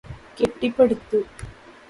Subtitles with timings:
[0.37, 1.19] കെട്ടിപ്പടുത്തു